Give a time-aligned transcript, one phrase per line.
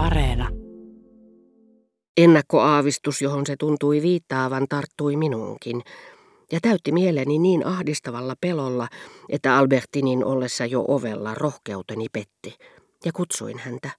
[0.00, 0.48] Areena.
[2.16, 5.82] Ennakkoaavistus, johon se tuntui viittaavan, tarttui minuunkin
[6.52, 8.88] ja täytti mieleni niin ahdistavalla pelolla,
[9.28, 12.54] että Albertinin ollessa jo ovella rohkeuteni petti
[13.04, 13.90] ja kutsuin häntä.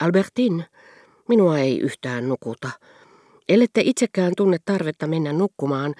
[0.00, 0.64] Albertin,
[1.28, 2.70] minua ei yhtään nukuta.
[3.48, 5.94] Ellette itsekään tunne tarvetta mennä nukkumaan,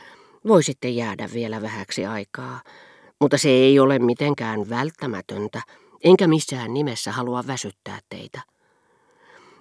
[0.46, 2.60] voisitte jäädä vielä vähäksi aikaa.
[3.20, 5.62] Mutta se ei ole mitenkään välttämätöntä,
[6.04, 8.40] enkä missään nimessä halua väsyttää teitä.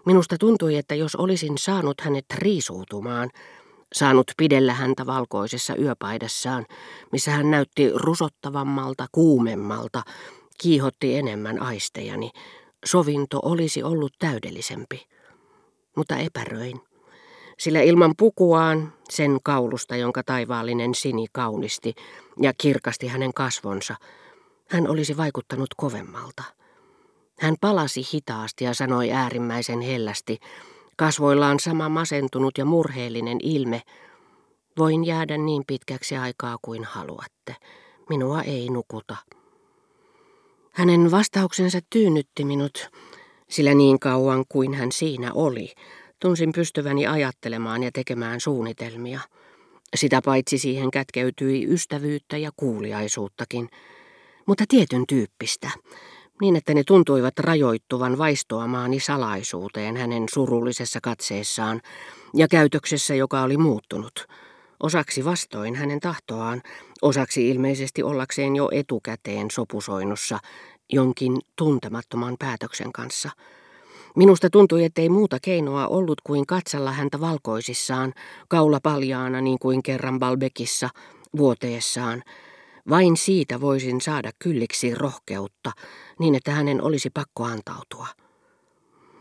[0.06, 3.30] Minusta tuntui, että jos olisin saanut hänet riisuutumaan,
[3.94, 6.66] saanut pidellä häntä valkoisessa yöpaidassaan,
[7.12, 10.04] missä hän näytti rusottavammalta, kuumemmalta,
[10.62, 12.32] kiihotti enemmän aistejani,
[12.86, 15.06] sovinto olisi ollut täydellisempi.
[15.96, 16.82] Mutta epäröin
[17.60, 21.96] sillä ilman pukuaan, sen kaulusta, jonka taivaallinen sini kaunisti
[22.42, 23.96] ja kirkasti hänen kasvonsa,
[24.70, 26.44] hän olisi vaikuttanut kovemmalta.
[27.40, 30.40] Hän palasi hitaasti ja sanoi äärimmäisen hellästi,
[30.98, 33.82] kasvoillaan sama masentunut ja murheellinen ilme,
[34.78, 37.56] voin jäädä niin pitkäksi aikaa kuin haluatte.
[38.10, 39.16] Minua ei nukuta.
[40.74, 42.90] Hänen vastauksensa tyynnytti minut,
[43.50, 45.74] sillä niin kauan kuin hän siinä oli,
[46.22, 49.20] Tunsin pystyväni ajattelemaan ja tekemään suunnitelmia.
[49.96, 53.70] Sitä paitsi siihen kätkeytyi ystävyyttä ja kuuliaisuuttakin,
[54.46, 55.72] mutta tietyn tyyppistä,
[56.42, 61.82] niin että ne tuntuivat rajoittuvan vaistoamaani salaisuuteen hänen surullisessa katseessaan
[62.36, 64.28] ja käytöksessä, joka oli muuttunut.
[64.80, 66.62] Osaksi vastoin hänen tahtoaan,
[67.02, 70.40] osaksi ilmeisesti ollakseen jo etukäteen sopusoinnussa
[70.90, 73.30] jonkin tuntemattoman päätöksen kanssa–
[74.16, 78.14] Minusta tuntui, ettei muuta keinoa ollut kuin katsella häntä valkoisissaan,
[78.48, 80.90] kaula paljaana niin kuin kerran Balbekissa,
[81.38, 82.24] vuoteessaan.
[82.90, 85.72] Vain siitä voisin saada kylliksi rohkeutta,
[86.20, 88.08] niin että hänen olisi pakko antautua.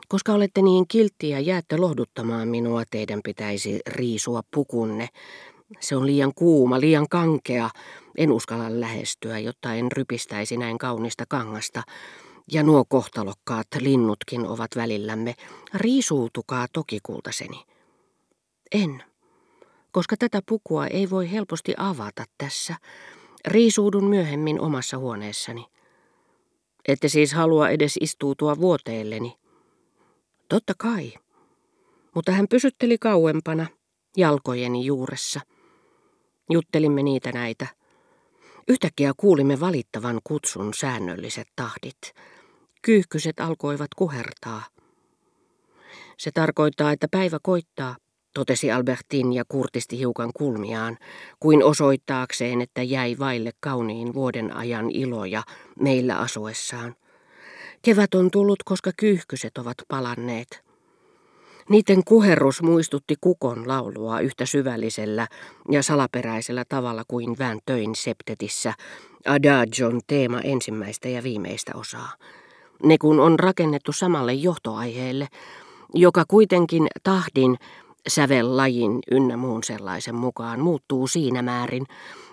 [0.08, 5.08] Koska olette niin kiltti ja jäätte lohduttamaan minua, teidän pitäisi riisua pukunne.
[5.80, 7.70] Se on liian kuuma, liian kankea.
[8.19, 11.82] En uskalla lähestyä, jotta en rypistäisi näin kaunista kangasta
[12.53, 15.34] ja nuo kohtalokkaat linnutkin ovat välillämme.
[15.75, 17.64] Riisuutukaa toki kultaseni.
[18.72, 19.03] En,
[19.91, 22.76] koska tätä pukua ei voi helposti avata tässä.
[23.47, 25.66] Riisuudun myöhemmin omassa huoneessani.
[26.88, 29.38] Ette siis halua edes istuutua vuoteelleni.
[30.49, 31.12] Totta kai.
[32.15, 33.66] Mutta hän pysytteli kauempana,
[34.16, 35.41] jalkojeni juuressa.
[36.50, 37.66] Juttelimme niitä näitä.
[38.69, 42.15] Yhtäkkiä kuulimme valittavan kutsun säännölliset tahdit.
[42.82, 44.62] Kyyhkyset alkoivat kuhertaa.
[46.19, 47.97] Se tarkoittaa, että päivä koittaa,
[48.34, 50.99] totesi Albertin ja kurtisti hiukan kulmiaan,
[51.41, 55.43] kuin osoittaakseen, että jäi vaille kauniin vuoden ajan iloja
[55.81, 56.94] meillä asuessaan.
[57.83, 60.69] Kevät on tullut, koska kyyhkyset ovat palanneet.
[61.69, 65.28] Niiden kuherrus muistutti kukon laulua yhtä syvällisellä
[65.71, 67.37] ja salaperäisellä tavalla kuin
[67.67, 68.75] töin septetissä,
[69.27, 72.12] Adagion teema ensimmäistä ja viimeistä osaa.
[72.83, 75.28] Ne kun on rakennettu samalle johtoaiheelle,
[75.94, 77.56] joka kuitenkin tahdin,
[78.08, 81.86] sävellajin ynnä muun sellaisen mukaan muuttuu siinä määrin,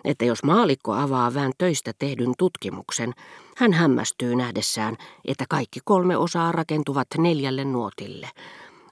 [0.04, 3.14] että jos maalikko avaa vähän töistä tehdyn tutkimuksen,
[3.58, 8.30] hän hämmästyy nähdessään, että kaikki kolme osaa rakentuvat neljälle nuotille,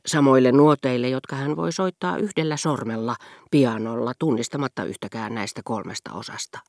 [0.06, 3.16] samoille nuoteille, jotka hän voi soittaa yhdellä sormella
[3.52, 6.60] pianolla tunnistamatta yhtäkään näistä kolmesta osasta.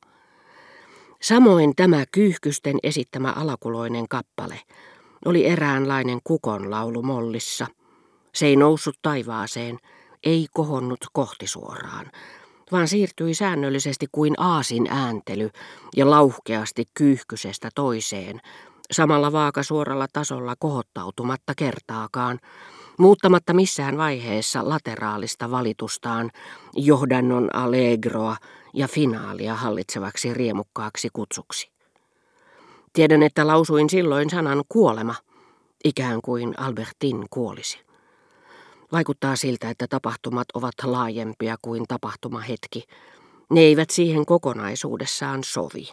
[1.21, 4.59] Samoin tämä kyyhkysten esittämä alakuloinen kappale
[5.25, 7.67] oli eräänlainen kukon laulu mollissa.
[8.33, 9.79] Se ei noussut taivaaseen,
[10.23, 12.11] ei kohonnut kohti suoraan,
[12.71, 15.49] vaan siirtyi säännöllisesti kuin aasin ääntely
[15.95, 18.41] ja lauhkeasti kyyhkysestä toiseen,
[18.91, 22.39] samalla vaakasuoralla tasolla kohottautumatta kertaakaan,
[22.99, 26.31] muuttamatta missään vaiheessa lateraalista valitustaan
[26.75, 28.37] johdannon allegroa
[28.73, 31.71] ja finaalia hallitsevaksi riemukkaaksi kutsuksi.
[32.93, 35.15] Tiedän, että lausuin silloin sanan kuolema,
[35.83, 37.85] ikään kuin Albertin kuolisi.
[38.95, 42.83] Vaikuttaa siltä, että tapahtumat ovat laajempia kuin tapahtumahetki.
[43.49, 45.87] Ne eivät siihen kokonaisuudessaan sovi.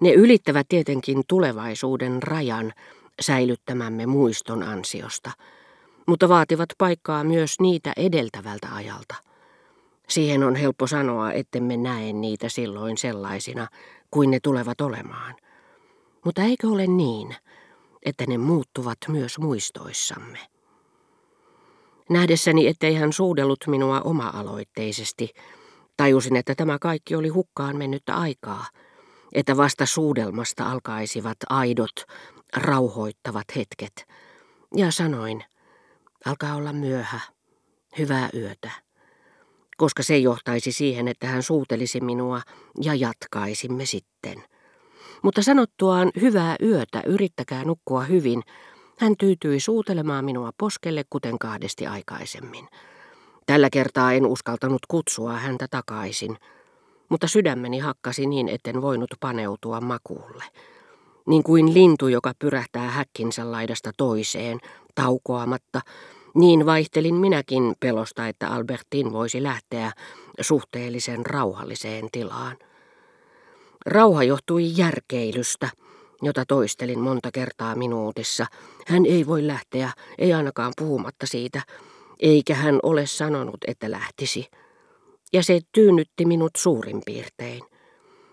[0.00, 2.72] Ne ylittävät tietenkin tulevaisuuden rajan
[3.20, 5.30] säilyttämämme muiston ansiosta,
[6.06, 9.14] mutta vaativat paikkaa myös niitä edeltävältä ajalta.
[10.08, 13.68] Siihen on helppo sanoa, ettemme näe niitä silloin sellaisina
[14.10, 15.34] kuin ne tulevat olemaan.
[16.24, 17.36] Mutta eikö ole niin,
[18.02, 20.55] että ne muuttuvat myös muistoissamme?
[22.10, 25.30] Nähdessäni, ettei hän suudellut minua oma-aloitteisesti,
[25.96, 28.64] tajusin, että tämä kaikki oli hukkaan mennyttä aikaa,
[29.32, 32.04] että vasta suudelmasta alkaisivat aidot,
[32.56, 34.06] rauhoittavat hetket.
[34.76, 35.44] Ja sanoin,
[36.26, 37.20] Alkaa olla myöhä.
[37.98, 38.70] Hyvää yötä.
[39.76, 42.40] Koska se johtaisi siihen, että hän suutelisi minua
[42.82, 44.44] ja jatkaisimme sitten.
[45.22, 48.42] Mutta sanottuaan hyvää yötä, yrittäkää nukkua hyvin,
[48.98, 52.68] hän tyytyi suutelemaan minua poskelle, kuten kahdesti aikaisemmin.
[53.46, 56.36] Tällä kertaa en uskaltanut kutsua häntä takaisin,
[57.08, 60.44] mutta sydämeni hakkasi niin, etten voinut paneutua makuulle.
[61.26, 64.58] Niin kuin lintu, joka pyrähtää häkkinsä laidasta toiseen,
[64.94, 65.80] taukoamatta,
[66.34, 69.92] niin vaihtelin minäkin pelosta, että Albertin voisi lähteä
[70.40, 72.56] suhteellisen rauhalliseen tilaan.
[73.86, 75.68] Rauha johtui järkeilystä,
[76.22, 78.46] jota toistelin monta kertaa minuutissa.
[78.86, 81.62] Hän ei voi lähteä, ei ainakaan puhumatta siitä,
[82.20, 84.46] eikä hän ole sanonut, että lähtisi.
[85.32, 87.62] Ja se tyynnytti minut suurin piirtein.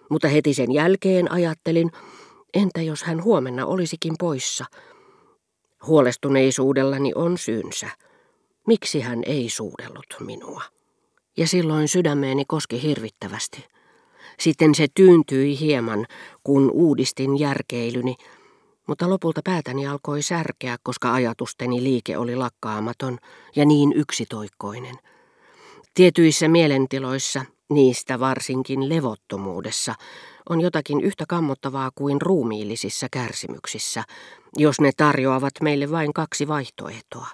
[0.10, 1.92] Mutta heti sen jälkeen ajattelin,
[2.54, 4.66] entä jos hän huomenna olisikin poissa.
[5.88, 7.90] Huolestuneisuudellani on syynsä.
[8.68, 10.62] Miksi hän ei suudellut minua?
[11.38, 13.66] Ja silloin sydämeeni koski hirvittävästi.
[14.40, 16.06] Sitten se tyyntyi hieman,
[16.44, 18.16] kun uudistin järkeilyni,
[18.88, 23.18] mutta lopulta päätäni alkoi särkeä, koska ajatusteni liike oli lakkaamaton
[23.56, 24.96] ja niin yksitoikkoinen.
[25.94, 29.96] Tietyissä mielentiloissa, niistä varsinkin levottomuudessa,
[30.50, 34.04] on jotakin yhtä kammottavaa kuin ruumiillisissa kärsimyksissä,
[34.58, 37.28] jos ne tarjoavat meille vain kaksi vaihtoehtoa.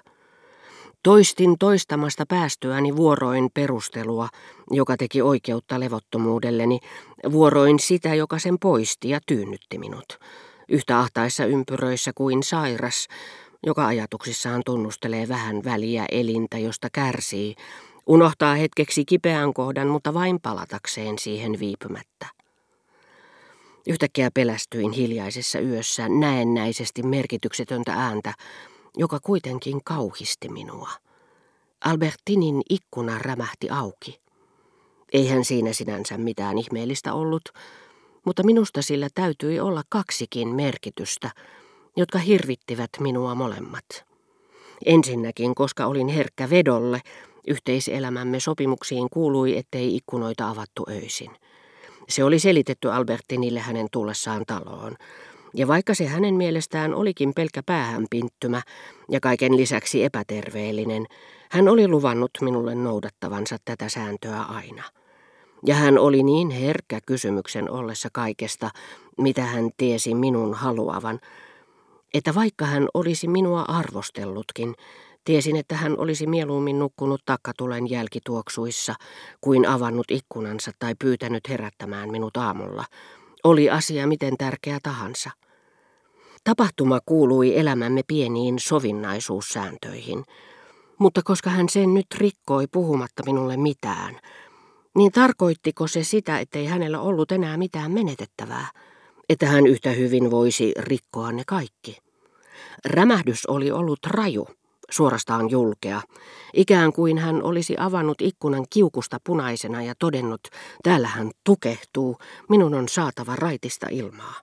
[1.02, 4.28] Toistin toistamasta päästyäni vuoroin perustelua,
[4.70, 6.80] joka teki oikeutta levottomuudelleni,
[7.32, 10.18] vuoroin sitä, joka sen poisti ja tyynnytti minut.
[10.68, 13.08] Yhtä ahtaissa ympyröissä kuin sairas,
[13.66, 17.54] joka ajatuksissaan tunnustelee vähän väliä elintä, josta kärsii,
[18.06, 22.26] unohtaa hetkeksi kipeän kohdan, mutta vain palatakseen siihen viipymättä.
[23.88, 28.34] Yhtäkkiä pelästyin hiljaisessa yössä näennäisesti merkityksetöntä ääntä,
[28.96, 30.90] joka kuitenkin kauhisti minua.
[31.84, 34.20] Albertinin ikkuna rämähti auki.
[35.12, 37.42] Eihän siinä sinänsä mitään ihmeellistä ollut,
[38.24, 41.30] mutta minusta sillä täytyi olla kaksikin merkitystä,
[41.96, 43.84] jotka hirvittivät minua molemmat.
[44.86, 47.00] Ensinnäkin, koska olin herkkä vedolle,
[47.46, 51.30] yhteiselämämme sopimuksiin kuului, ettei ikkunoita avattu öisin.
[52.08, 54.96] Se oli selitetty Albertinille hänen tullessaan taloon.
[55.54, 58.62] Ja vaikka se hänen mielestään olikin pelkkä päähänpinttymä
[59.10, 61.06] ja kaiken lisäksi epäterveellinen,
[61.50, 64.82] hän oli luvannut minulle noudattavansa tätä sääntöä aina.
[65.66, 68.70] Ja hän oli niin herkkä kysymyksen ollessa kaikesta,
[69.18, 71.20] mitä hän tiesi minun haluavan,
[72.14, 74.74] että vaikka hän olisi minua arvostellutkin,
[75.24, 78.94] tiesin, että hän olisi mieluummin nukkunut takkatulen jälkituoksuissa
[79.40, 82.84] kuin avannut ikkunansa tai pyytänyt herättämään minut aamulla.
[83.44, 85.30] Oli asia miten tärkeä tahansa.
[86.44, 90.24] Tapahtuma kuului elämämme pieniin sovinnaisuussääntöihin,
[90.98, 94.20] mutta koska hän sen nyt rikkoi puhumatta minulle mitään,
[94.96, 98.66] niin tarkoittiko se sitä, ettei hänellä ollut enää mitään menetettävää,
[99.28, 101.98] että hän yhtä hyvin voisi rikkoa ne kaikki?
[102.84, 104.48] Rämähdys oli ollut raju,
[104.90, 106.00] suorastaan julkea,
[106.54, 110.40] ikään kuin hän olisi avannut ikkunan kiukusta punaisena ja todennut,
[110.82, 114.34] täällä hän tukehtuu, minun on saatava raitista ilmaa.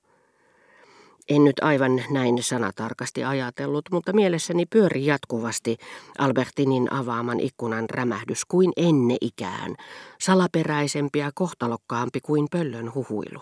[1.29, 5.77] En nyt aivan näin sanatarkasti ajatellut, mutta mielessäni pyöri jatkuvasti
[6.17, 9.75] Albertinin avaaman ikkunan rämähdys kuin enne ikään,
[10.21, 13.39] salaperäisempi ja kohtalokkaampi kuin pöllön huhuilu.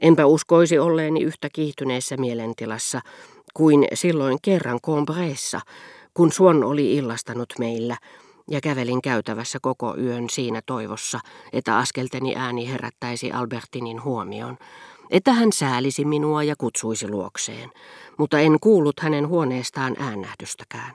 [0.00, 3.00] Enpä uskoisi olleeni yhtä kiihtyneessä mielentilassa
[3.54, 5.60] kuin silloin kerran Combreessa,
[6.14, 7.96] kun Suon oli illastanut meillä
[8.50, 11.20] ja kävelin käytävässä koko yön siinä toivossa,
[11.52, 14.58] että askelteni ääni herättäisi Albertinin huomion
[15.10, 17.70] että hän säälisi minua ja kutsuisi luokseen,
[18.18, 20.94] mutta en kuullut hänen huoneestaan äänähdystäkään.